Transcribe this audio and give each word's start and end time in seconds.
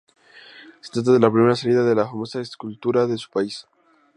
Se 0.79 0.89
trata 0.93 1.11
de 1.11 1.19
la 1.19 1.29
primera 1.31 1.55
salida 1.55 1.83
de 1.83 1.93
la 1.93 2.07
famosa 2.07 2.41
escultura 2.41 3.05
de 3.05 3.19
su 3.19 3.29
país. 3.29 3.67